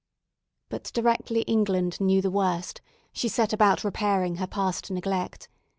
But 0.69 0.85
directly 0.95 1.41
England 1.41 2.01
knew 2.01 2.23
the 2.23 2.31
worst, 2.31 2.81
she 3.13 3.27
set 3.27 3.53
about 3.53 3.83
repairing 3.83 4.37
her 4.37 4.47
past 4.47 4.89
neglect. 4.89 5.47